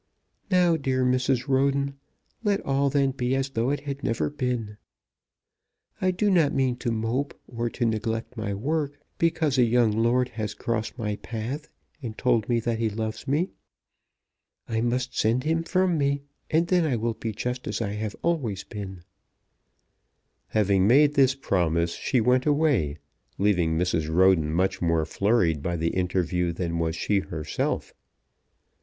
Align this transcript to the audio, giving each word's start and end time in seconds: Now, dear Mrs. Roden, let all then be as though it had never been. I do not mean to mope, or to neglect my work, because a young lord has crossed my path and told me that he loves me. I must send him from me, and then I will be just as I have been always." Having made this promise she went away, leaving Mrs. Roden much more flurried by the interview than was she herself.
Now, 0.49 0.77
dear 0.77 1.05
Mrs. 1.05 1.47
Roden, 1.47 1.93
let 2.43 2.59
all 2.65 2.89
then 2.89 3.11
be 3.11 3.35
as 3.35 3.51
though 3.51 3.69
it 3.69 3.81
had 3.81 4.03
never 4.03 4.31
been. 4.31 4.77
I 6.01 6.09
do 6.09 6.31
not 6.31 6.55
mean 6.55 6.77
to 6.77 6.91
mope, 6.91 7.39
or 7.47 7.69
to 7.69 7.85
neglect 7.85 8.35
my 8.35 8.55
work, 8.55 8.99
because 9.19 9.59
a 9.59 9.63
young 9.63 9.91
lord 9.91 10.29
has 10.29 10.55
crossed 10.55 10.97
my 10.97 11.17
path 11.17 11.67
and 12.01 12.17
told 12.17 12.49
me 12.49 12.59
that 12.61 12.79
he 12.79 12.89
loves 12.89 13.27
me. 13.27 13.51
I 14.67 14.81
must 14.81 15.15
send 15.15 15.43
him 15.43 15.61
from 15.63 15.99
me, 15.99 16.23
and 16.49 16.65
then 16.65 16.83
I 16.83 16.95
will 16.95 17.13
be 17.13 17.31
just 17.31 17.67
as 17.67 17.79
I 17.79 17.89
have 17.91 18.13
been 18.13 18.21
always." 18.23 18.65
Having 20.47 20.87
made 20.87 21.13
this 21.13 21.35
promise 21.35 21.93
she 21.93 22.19
went 22.19 22.47
away, 22.47 22.97
leaving 23.37 23.77
Mrs. 23.77 24.11
Roden 24.11 24.51
much 24.51 24.81
more 24.81 25.05
flurried 25.05 25.61
by 25.61 25.75
the 25.75 25.89
interview 25.89 26.51
than 26.51 26.79
was 26.79 26.95
she 26.95 27.19
herself. 27.19 27.93